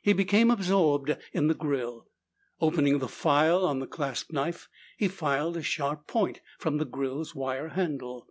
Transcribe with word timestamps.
He 0.00 0.14
became 0.14 0.50
absorbed 0.50 1.14
in 1.34 1.48
the 1.48 1.54
grill. 1.54 2.08
Opening 2.62 2.98
the 2.98 3.08
file 3.10 3.62
on 3.66 3.78
the 3.78 3.86
clasp 3.86 4.32
knife, 4.32 4.70
he 4.96 5.06
filed 5.06 5.58
a 5.58 5.62
sharp 5.62 6.06
point 6.06 6.40
from 6.58 6.78
the 6.78 6.86
grill's 6.86 7.34
wire 7.34 7.68
handle. 7.68 8.26